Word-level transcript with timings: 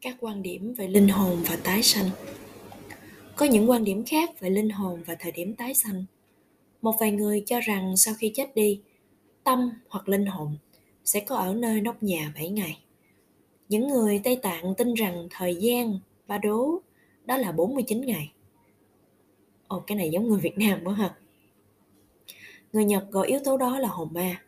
các 0.00 0.16
quan 0.20 0.42
điểm 0.42 0.74
về 0.74 0.88
linh 0.88 1.08
hồn 1.08 1.38
và 1.48 1.56
tái 1.64 1.82
sanh 1.82 2.10
có 3.36 3.46
những 3.46 3.70
quan 3.70 3.84
điểm 3.84 4.04
khác 4.04 4.40
về 4.40 4.50
linh 4.50 4.70
hồn 4.70 5.02
và 5.06 5.16
thời 5.20 5.32
điểm 5.32 5.54
tái 5.54 5.74
sanh 5.74 6.04
một 6.82 6.94
vài 7.00 7.10
người 7.10 7.42
cho 7.46 7.60
rằng 7.60 7.96
sau 7.96 8.14
khi 8.18 8.32
chết 8.34 8.54
đi 8.54 8.80
tâm 9.44 9.70
hoặc 9.88 10.08
linh 10.08 10.26
hồn 10.26 10.56
sẽ 11.04 11.20
có 11.20 11.36
ở 11.36 11.54
nơi 11.54 11.80
nóc 11.80 12.02
nhà 12.02 12.32
7 12.34 12.48
ngày. 12.48 12.78
Những 13.68 13.88
người 13.88 14.20
Tây 14.24 14.36
Tạng 14.36 14.74
tin 14.74 14.94
rằng 14.94 15.28
thời 15.30 15.56
gian 15.56 15.98
ba 16.26 16.38
đố 16.38 16.80
đó 17.24 17.36
là 17.36 17.52
49 17.52 18.00
ngày. 18.00 18.32
Ồ, 19.68 19.80
cái 19.86 19.96
này 19.96 20.10
giống 20.10 20.28
người 20.28 20.40
Việt 20.40 20.58
Nam 20.58 20.80
quá 20.84 20.94
hả? 20.94 21.14
Người 22.72 22.84
Nhật 22.84 23.10
gọi 23.10 23.26
yếu 23.26 23.40
tố 23.44 23.56
đó 23.56 23.78
là 23.78 23.88
hồn 23.88 24.08
ma. 24.12 24.42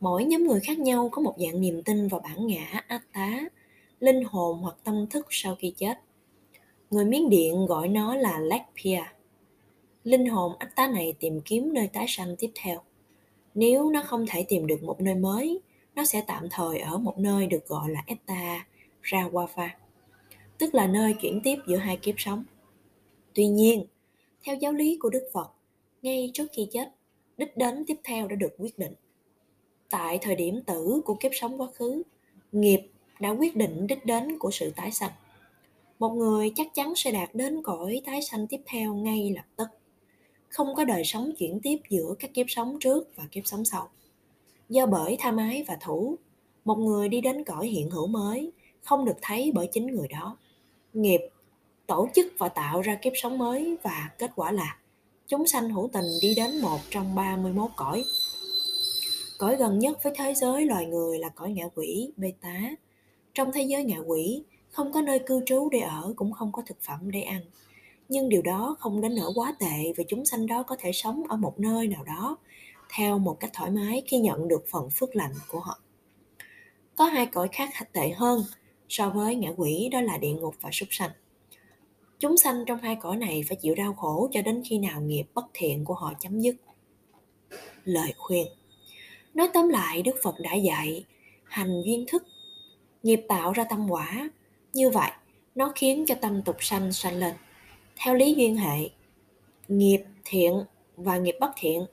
Mỗi 0.00 0.24
nhóm 0.24 0.46
người 0.46 0.60
khác 0.60 0.78
nhau 0.78 1.08
có 1.12 1.22
một 1.22 1.34
dạng 1.38 1.60
niềm 1.60 1.82
tin 1.82 2.08
vào 2.08 2.20
bản 2.20 2.46
ngã 2.46 2.82
Atta, 2.86 3.40
linh 4.00 4.24
hồn 4.24 4.58
hoặc 4.58 4.76
tâm 4.84 5.06
thức 5.06 5.26
sau 5.30 5.54
khi 5.54 5.74
chết. 5.76 5.98
Người 6.90 7.04
Miến 7.04 7.28
Điện 7.28 7.66
gọi 7.66 7.88
nó 7.88 8.16
là 8.16 8.38
Lakpia. 8.38 9.02
Linh 10.04 10.26
hồn 10.26 10.52
Atta 10.58 10.88
này 10.88 11.14
tìm 11.20 11.40
kiếm 11.40 11.74
nơi 11.74 11.86
tái 11.86 12.06
sanh 12.08 12.36
tiếp 12.38 12.50
theo. 12.54 12.80
Nếu 13.54 13.90
nó 13.90 14.02
không 14.02 14.26
thể 14.28 14.44
tìm 14.48 14.66
được 14.66 14.82
một 14.82 15.00
nơi 15.00 15.14
mới, 15.14 15.60
nó 15.94 16.04
sẽ 16.04 16.22
tạm 16.26 16.48
thời 16.50 16.78
ở 16.78 16.98
một 16.98 17.18
nơi 17.18 17.46
được 17.46 17.66
gọi 17.66 17.90
là 17.90 18.04
Etta 18.06 18.66
Rawafa, 19.02 19.68
tức 20.58 20.74
là 20.74 20.86
nơi 20.86 21.14
chuyển 21.20 21.40
tiếp 21.44 21.56
giữa 21.66 21.76
hai 21.76 21.96
kiếp 21.96 22.14
sống. 22.18 22.44
Tuy 23.34 23.46
nhiên, 23.46 23.86
theo 24.42 24.56
giáo 24.56 24.72
lý 24.72 24.98
của 25.00 25.10
Đức 25.10 25.28
Phật, 25.32 25.50
ngay 26.02 26.30
trước 26.34 26.46
khi 26.52 26.68
chết, 26.72 26.88
đích 27.36 27.56
đến 27.56 27.84
tiếp 27.86 27.96
theo 28.04 28.28
đã 28.28 28.36
được 28.36 28.52
quyết 28.58 28.78
định. 28.78 28.94
Tại 29.90 30.18
thời 30.22 30.36
điểm 30.36 30.62
tử 30.66 31.00
của 31.04 31.14
kiếp 31.14 31.30
sống 31.34 31.60
quá 31.60 31.66
khứ, 31.74 32.02
nghiệp 32.52 32.80
đã 33.20 33.30
quyết 33.30 33.56
định 33.56 33.86
đích 33.86 34.06
đến 34.06 34.38
của 34.38 34.50
sự 34.50 34.72
tái 34.76 34.90
sanh. 34.90 35.10
Một 35.98 36.10
người 36.10 36.52
chắc 36.56 36.74
chắn 36.74 36.92
sẽ 36.96 37.10
đạt 37.10 37.34
đến 37.34 37.62
cõi 37.62 38.02
tái 38.06 38.22
sanh 38.22 38.46
tiếp 38.46 38.60
theo 38.66 38.94
ngay 38.94 39.32
lập 39.36 39.44
tức. 39.56 39.68
Không 40.48 40.74
có 40.74 40.84
đời 40.84 41.04
sống 41.04 41.32
chuyển 41.38 41.60
tiếp 41.62 41.76
giữa 41.88 42.14
các 42.18 42.34
kiếp 42.34 42.46
sống 42.48 42.78
trước 42.80 43.16
và 43.16 43.24
kiếp 43.30 43.46
sống 43.46 43.64
sau. 43.64 43.88
Do 44.68 44.86
bởi 44.86 45.16
tha 45.20 45.30
mái 45.30 45.64
và 45.68 45.76
thủ, 45.80 46.16
một 46.64 46.78
người 46.78 47.08
đi 47.08 47.20
đến 47.20 47.44
cõi 47.44 47.66
hiện 47.66 47.90
hữu 47.90 48.06
mới 48.06 48.52
không 48.82 49.04
được 49.04 49.16
thấy 49.22 49.52
bởi 49.54 49.68
chính 49.72 49.86
người 49.86 50.08
đó. 50.08 50.36
Nghiệp 50.92 51.20
tổ 51.86 52.08
chức 52.14 52.26
và 52.38 52.48
tạo 52.48 52.80
ra 52.80 52.94
kiếp 52.94 53.12
sống 53.16 53.38
mới 53.38 53.76
và 53.82 54.10
kết 54.18 54.30
quả 54.36 54.52
là 54.52 54.76
chúng 55.26 55.46
sanh 55.46 55.70
hữu 55.70 55.90
tình 55.92 56.04
đi 56.22 56.34
đến 56.34 56.60
một 56.60 56.78
trong 56.90 57.14
31 57.14 57.70
cõi. 57.76 58.04
Cõi 59.38 59.56
gần 59.56 59.78
nhất 59.78 59.98
với 60.02 60.12
thế 60.16 60.34
giới 60.34 60.66
loài 60.66 60.86
người 60.86 61.18
là 61.18 61.28
cõi 61.28 61.50
ngạ 61.50 61.64
quỷ, 61.74 62.12
bê 62.16 62.32
tá. 62.40 62.60
Trong 63.40 63.52
thế 63.52 63.62
giới 63.62 63.84
ngạ 63.84 63.98
quỷ, 64.06 64.42
không 64.70 64.92
có 64.92 65.02
nơi 65.02 65.18
cư 65.18 65.40
trú 65.46 65.68
để 65.72 65.78
ở 65.80 66.12
cũng 66.16 66.32
không 66.32 66.52
có 66.52 66.62
thực 66.66 66.82
phẩm 66.82 67.10
để 67.10 67.22
ăn. 67.22 67.40
Nhưng 68.08 68.28
điều 68.28 68.42
đó 68.42 68.76
không 68.78 69.00
đến 69.00 69.14
nỗi 69.14 69.32
quá 69.34 69.54
tệ 69.58 69.92
vì 69.96 70.04
chúng 70.08 70.24
sanh 70.24 70.46
đó 70.46 70.62
có 70.62 70.76
thể 70.78 70.92
sống 70.92 71.22
ở 71.28 71.36
một 71.36 71.60
nơi 71.60 71.86
nào 71.86 72.04
đó 72.04 72.36
theo 72.94 73.18
một 73.18 73.40
cách 73.40 73.50
thoải 73.52 73.70
mái 73.70 74.02
khi 74.06 74.18
nhận 74.18 74.48
được 74.48 74.64
phần 74.70 74.90
phước 74.90 75.16
lành 75.16 75.32
của 75.48 75.60
họ. 75.60 75.80
Có 76.96 77.04
hai 77.04 77.26
cõi 77.26 77.48
khác 77.52 77.92
tệ 77.92 78.10
hơn 78.10 78.42
so 78.88 79.10
với 79.10 79.34
ngạ 79.34 79.52
quỷ 79.56 79.88
đó 79.92 80.00
là 80.00 80.18
địa 80.18 80.32
ngục 80.32 80.54
và 80.60 80.70
súc 80.72 80.88
sanh. 80.90 81.10
Chúng 82.18 82.36
sanh 82.36 82.64
trong 82.66 82.78
hai 82.78 82.96
cõi 82.96 83.16
này 83.16 83.44
phải 83.48 83.56
chịu 83.56 83.74
đau 83.74 83.94
khổ 83.94 84.28
cho 84.32 84.42
đến 84.42 84.62
khi 84.68 84.78
nào 84.78 85.00
nghiệp 85.00 85.24
bất 85.34 85.44
thiện 85.54 85.84
của 85.84 85.94
họ 85.94 86.12
chấm 86.20 86.40
dứt. 86.40 86.56
Lời 87.84 88.14
khuyên 88.18 88.46
Nói 89.34 89.48
tóm 89.54 89.68
lại, 89.68 90.02
Đức 90.02 90.16
Phật 90.22 90.34
đã 90.40 90.54
dạy 90.54 91.04
hành 91.44 91.82
duyên 91.84 92.04
thức, 92.08 92.22
nghiệp 93.02 93.20
tạo 93.28 93.52
ra 93.52 93.64
tâm 93.64 93.90
quả. 93.90 94.30
Như 94.72 94.90
vậy, 94.90 95.10
nó 95.54 95.72
khiến 95.74 96.04
cho 96.06 96.14
tâm 96.14 96.42
tục 96.42 96.56
sanh 96.60 96.92
sanh 96.92 97.16
lên. 97.16 97.34
Theo 97.96 98.14
lý 98.14 98.34
duyên 98.34 98.56
hệ, 98.56 98.90
nghiệp 99.68 100.04
thiện 100.24 100.64
và 100.96 101.18
nghiệp 101.18 101.36
bất 101.40 101.50
thiện 101.56 101.86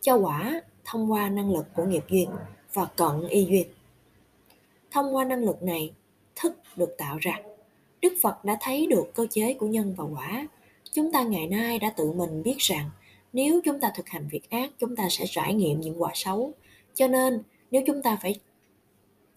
cho 0.00 0.16
quả 0.16 0.60
thông 0.84 1.12
qua 1.12 1.28
năng 1.28 1.52
lực 1.52 1.66
của 1.74 1.84
nghiệp 1.84 2.04
duyên 2.10 2.30
và 2.72 2.84
cận 2.84 3.28
y 3.28 3.44
duyên. 3.44 3.66
Thông 4.90 5.14
qua 5.14 5.24
năng 5.24 5.44
lực 5.44 5.62
này, 5.62 5.92
thức 6.36 6.56
được 6.76 6.94
tạo 6.98 7.18
ra. 7.20 7.38
Đức 8.00 8.12
Phật 8.22 8.44
đã 8.44 8.56
thấy 8.60 8.86
được 8.86 9.14
cơ 9.14 9.26
chế 9.30 9.54
của 9.54 9.66
nhân 9.66 9.94
và 9.96 10.04
quả. 10.04 10.46
Chúng 10.92 11.12
ta 11.12 11.22
ngày 11.22 11.46
nay 11.46 11.78
đã 11.78 11.90
tự 11.90 12.12
mình 12.12 12.42
biết 12.42 12.58
rằng 12.58 12.90
nếu 13.32 13.60
chúng 13.64 13.80
ta 13.80 13.92
thực 13.94 14.08
hành 14.08 14.28
việc 14.28 14.50
ác, 14.50 14.70
chúng 14.78 14.96
ta 14.96 15.08
sẽ 15.10 15.24
trải 15.28 15.54
nghiệm 15.54 15.80
những 15.80 16.02
quả 16.02 16.10
xấu. 16.14 16.52
Cho 16.94 17.08
nên, 17.08 17.42
nếu 17.70 17.82
chúng 17.86 18.02
ta 18.02 18.18
phải 18.22 18.40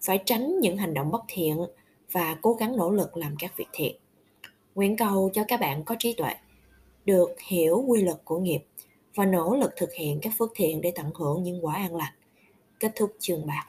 phải 0.02 0.22
tránh 0.26 0.60
những 0.60 0.76
hành 0.76 0.94
động 0.94 1.10
bất 1.10 1.22
thiện 1.28 1.58
và 2.12 2.36
cố 2.42 2.52
gắng 2.52 2.76
nỗ 2.76 2.90
lực 2.90 3.16
làm 3.16 3.34
các 3.38 3.56
việc 3.56 3.68
thiện. 3.72 3.96
Nguyện 4.74 4.96
cầu 4.96 5.30
cho 5.34 5.44
các 5.48 5.60
bạn 5.60 5.84
có 5.84 5.96
trí 5.98 6.12
tuệ, 6.12 6.34
được 7.04 7.40
hiểu 7.46 7.84
quy 7.86 8.02
luật 8.02 8.20
của 8.24 8.38
nghiệp 8.38 8.60
và 9.14 9.24
nỗ 9.26 9.56
lực 9.56 9.70
thực 9.76 9.92
hiện 9.92 10.18
các 10.22 10.32
phước 10.38 10.52
thiện 10.54 10.80
để 10.80 10.92
tận 10.94 11.10
hưởng 11.14 11.42
những 11.42 11.64
quả 11.64 11.74
an 11.74 11.96
lành. 11.96 12.12
Kết 12.80 12.92
thúc 12.96 13.12
chương 13.18 13.46
3 13.46 13.66